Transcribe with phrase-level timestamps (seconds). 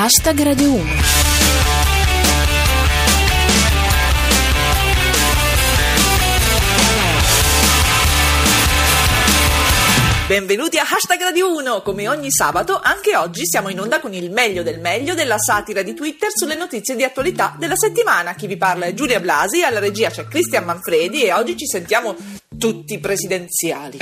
[0.00, 0.84] Hashtag Radio 1.
[10.28, 11.82] Benvenuti a Hashtag Radio 1!
[11.82, 15.82] Come ogni sabato, anche oggi siamo in onda con il meglio del meglio della satira
[15.82, 18.36] di Twitter sulle notizie di attualità della settimana.
[18.36, 22.14] Chi vi parla è Giulia Blasi, alla regia c'è Cristian Manfredi e oggi ci sentiamo
[22.56, 23.98] tutti presidenziali.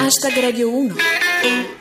[0.00, 1.23] Hashtag Radio 1.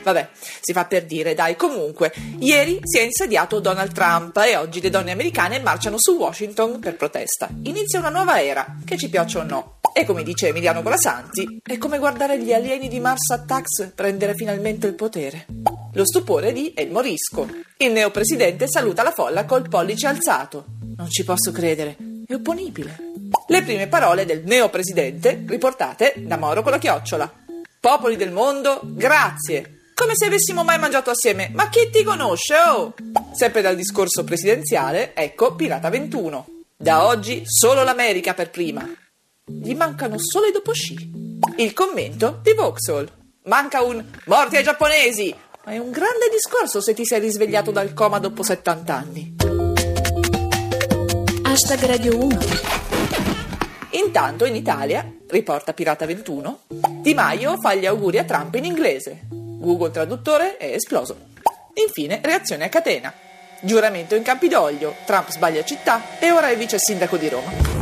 [0.04, 0.30] Vabbè,
[0.62, 1.56] si fa per dire, dai.
[1.56, 6.80] Comunque, ieri si è insediato Donald Trump e oggi le donne americane marciano su Washington
[6.80, 7.50] per protesta.
[7.64, 9.80] Inizia una nuova era, che ci piaccia o no.
[9.94, 14.88] E come dice Emiliano Colasanti, è come guardare gli alieni di Mars Attacks prendere finalmente
[14.88, 15.46] il potere.
[15.94, 17.48] Lo stupore di El Morisco.
[17.78, 20.66] Il neopresidente saluta la folla col pollice alzato.
[20.98, 22.98] Non ci posso credere, è opponibile.
[23.48, 27.43] Le prime parole del neopresidente riportate da Mauro con la chiocciola.
[27.84, 29.90] Popoli del mondo, grazie.
[29.94, 31.52] Come se avessimo mai mangiato assieme.
[31.54, 32.94] Ma chi ti conosce, oh?
[33.34, 36.48] Sempre dal discorso presidenziale, ecco Pirata 21.
[36.78, 38.90] Da oggi solo l'America per prima.
[39.44, 41.12] Gli mancano solo i dopo sci.
[41.58, 43.06] Il commento di Vauxhall.
[43.48, 45.36] Manca un morti ai giapponesi.
[45.66, 49.36] Ma è un grande discorso se ti sei risvegliato dal coma dopo 70 anni.
[51.42, 52.40] Hashtag Radio 1.
[53.90, 56.60] Intanto in Italia, riporta Pirata 21,
[57.02, 59.22] Di Maio fa gli auguri a Trump in inglese.
[59.30, 61.18] Google Traduttore è esploso.
[61.74, 63.12] Infine, reazione a catena.
[63.60, 67.82] Giuramento in Campidoglio, Trump sbaglia città e ora è vice sindaco di Roma.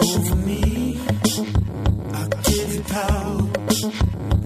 [0.00, 0.96] Over me.
[2.12, 4.37] I'll give you power.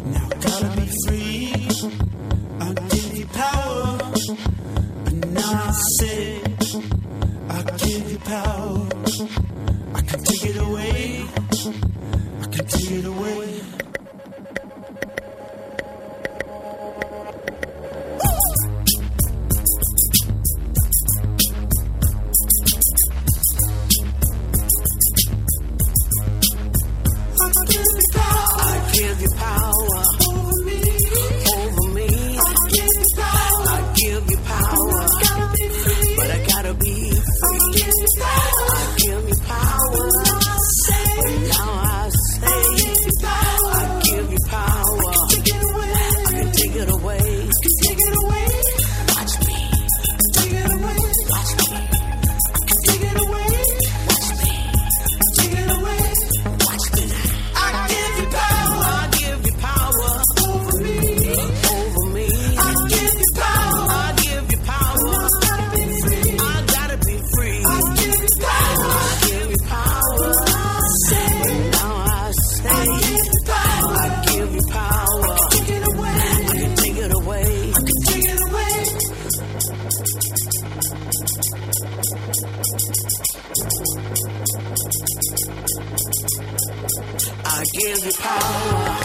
[87.73, 89.02] Give you power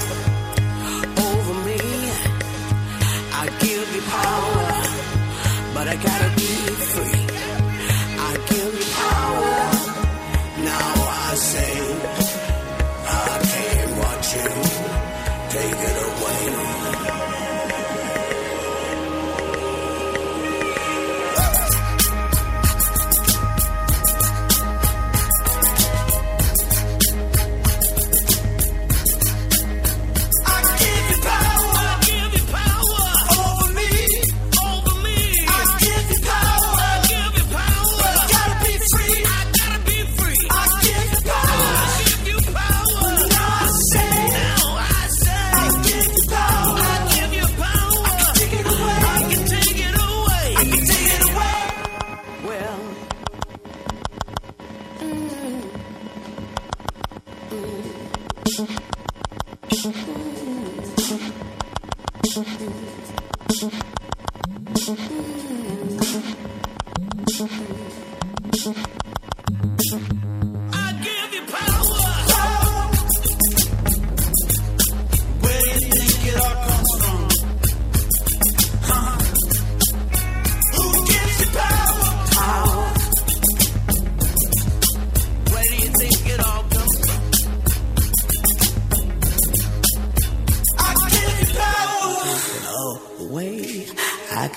[62.40, 62.44] I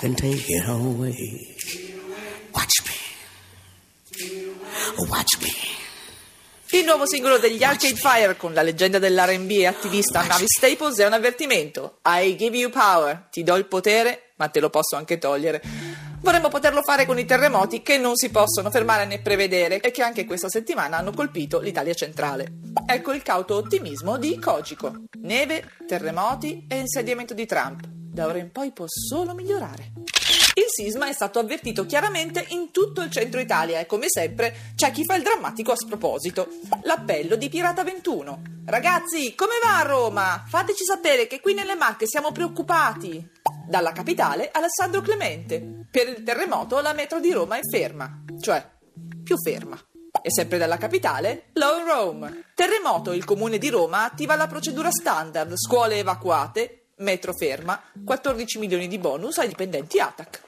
[0.01, 1.55] can take it away.
[2.53, 2.81] Watch
[5.39, 5.49] me.
[6.71, 11.05] Il nuovo singolo degli Arcade Fire con la leggenda dell'R&B e attivista Mavis Staples è
[11.05, 11.99] un avvertimento.
[12.05, 15.61] I give you power, ti do il potere, ma te lo posso anche togliere.
[16.21, 20.01] Vorremmo poterlo fare con i terremoti che non si possono fermare né prevedere e che
[20.01, 22.53] anche questa settimana hanno colpito l'Italia centrale.
[22.87, 25.03] Ecco il cauto ottimismo di Kojiko.
[25.19, 28.00] Neve, terremoti e insediamento di Trump.
[28.13, 29.93] Da ora in poi può solo migliorare.
[30.55, 34.91] Il sisma è stato avvertito chiaramente in tutto il centro Italia e come sempre c'è
[34.91, 36.49] chi fa il drammatico a sproposito.
[36.83, 38.41] L'appello di Pirata 21.
[38.65, 40.43] Ragazzi, come va a Roma?
[40.45, 43.25] Fateci sapere che qui nelle Marche siamo preoccupati.
[43.65, 45.85] Dalla capitale Alessandro Clemente.
[45.89, 48.69] Per il terremoto la metro di Roma è ferma, cioè
[49.23, 49.79] più ferma.
[50.21, 52.47] E sempre dalla capitale, Low Rome.
[52.55, 58.87] Terremoto, il comune di Roma attiva la procedura standard, scuole evacuate, metro ferma, 14 milioni
[58.87, 60.41] di bonus ai dipendenti ATAC.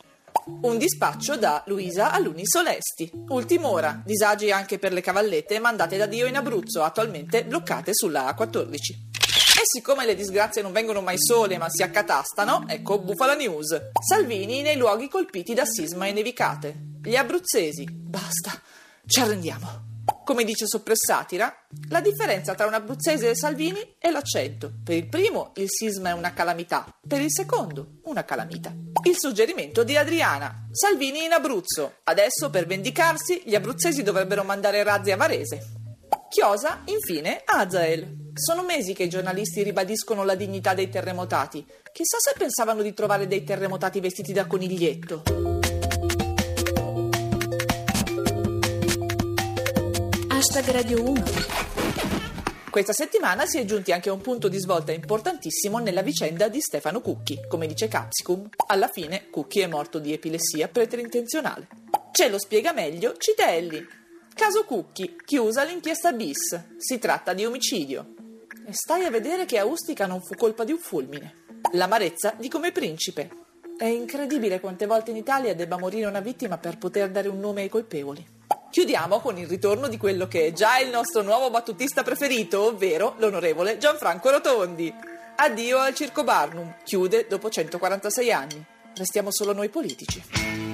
[0.61, 3.11] Un dispaccio da Luisa Aluni Solesti.
[3.29, 8.33] Ultima ora, disagi anche per le cavallette mandate da Dio in Abruzzo, attualmente bloccate sulla
[8.33, 9.11] A14.
[9.55, 13.89] E siccome le disgrazie non vengono mai sole ma si accatastano, ecco Bufala News.
[14.05, 16.75] Salvini nei luoghi colpiti da sisma e nevicate.
[17.03, 17.87] Gli abruzzesi.
[17.89, 18.59] Basta,
[19.05, 19.92] ci arrendiamo.
[20.23, 21.53] Come dice Soppressatira,
[21.89, 24.71] la differenza tra un abruzzese e Salvini è l'accento.
[24.81, 28.73] Per il primo il sisma è una calamità, per il secondo una calamita.
[29.05, 30.69] Il suggerimento di Adriana.
[30.71, 31.95] Salvini in Abruzzo.
[32.03, 35.61] Adesso per vendicarsi gli abruzzesi dovrebbero mandare razzi a Varese.
[36.29, 38.31] Chiosa, infine, Azael.
[38.33, 41.65] Sono mesi che i giornalisti ribadiscono la dignità dei terremotati.
[41.91, 45.52] Chissà se pensavano di trovare dei terremotati vestiti da coniglietto.
[50.53, 51.23] Hashtag Radio 1.
[52.69, 56.61] Questa settimana si è giunti anche a un punto di svolta importantissimo nella vicenda di
[56.61, 57.39] Stefano Cucchi.
[57.47, 61.69] Come dice Capsicum, alla fine Cucchi è morto di epilessia preterintenzionale.
[62.11, 63.83] Ce lo spiega meglio Citelli.
[64.35, 66.75] Caso Cucchi, chiusa l'inchiesta bis.
[66.77, 68.13] Si tratta di omicidio.
[68.67, 71.45] E stai a vedere che a Ustica non fu colpa di un fulmine.
[71.71, 73.31] L'amarezza di come principe.
[73.75, 77.63] È incredibile quante volte in Italia debba morire una vittima per poter dare un nome
[77.63, 78.41] ai colpevoli.
[78.73, 83.13] Chiudiamo con il ritorno di quello che è già il nostro nuovo battutista preferito, ovvero
[83.19, 84.91] l'onorevole Gianfranco Rotondi.
[85.35, 88.65] Addio al Circo Barnum, chiude dopo 146 anni.
[88.95, 90.72] Restiamo solo noi politici.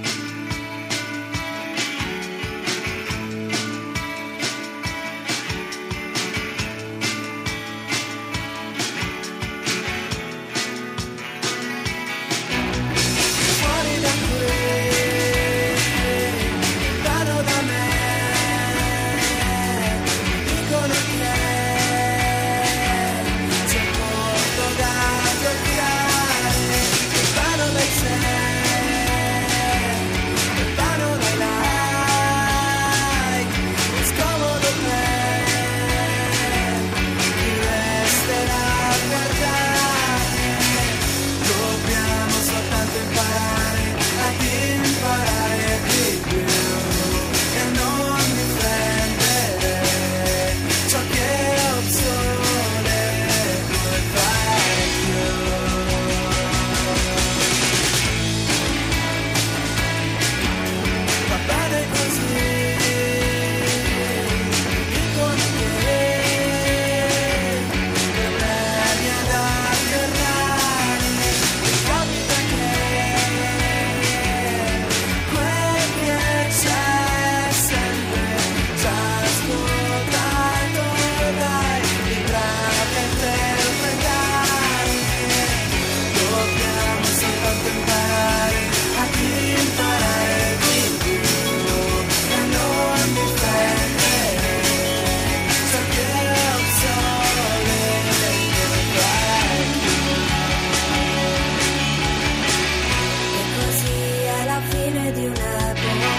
[104.90, 106.12] Fine di un'epoca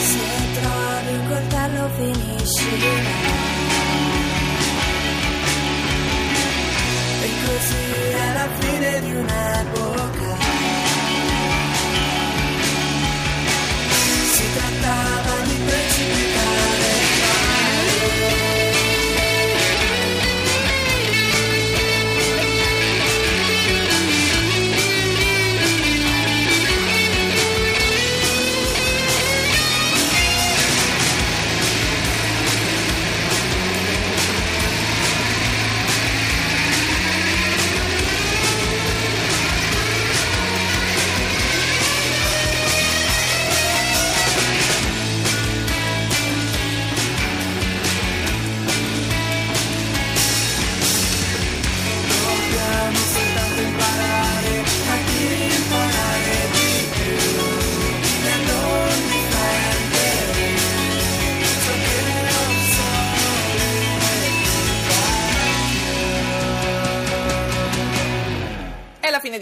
[0.00, 3.29] Se trovi un coltello finisci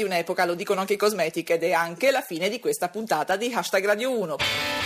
[0.09, 3.53] un'epoca, lo dicono anche i cosmetic, ed è anche la fine di questa puntata di
[3.55, 4.78] Hashtag Radio 1.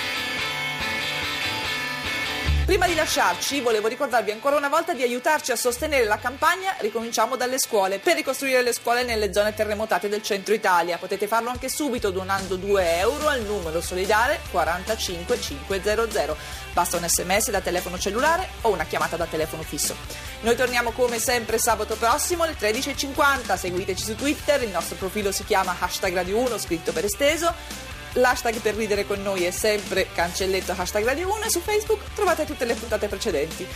[2.72, 7.36] Prima di lasciarci, volevo ricordarvi ancora una volta di aiutarci a sostenere la campagna Ricominciamo
[7.36, 10.96] dalle scuole per ricostruire le scuole nelle zone terremotate del centro Italia.
[10.96, 16.34] Potete farlo anche subito donando 2 euro al numero solidale 45500.
[16.72, 19.94] Basta un sms da telefono cellulare o una chiamata da telefono fisso.
[20.40, 23.54] Noi torniamo come sempre sabato prossimo alle 13.50.
[23.54, 27.91] Seguiteci su Twitter, il nostro profilo si chiama hashtag Radio 1 scritto per esteso.
[28.14, 32.44] L'hashtag per ridere con noi è sempre cancelletto hashtag Radio 1 e su Facebook trovate
[32.44, 33.66] tutte le puntate precedenti.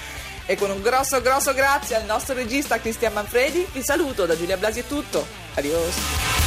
[0.44, 4.56] E con un grosso grosso grazie al nostro regista Cristian Manfredi vi saluto, da Giulia
[4.56, 5.26] Blasi è tutto.
[5.54, 6.45] Adios.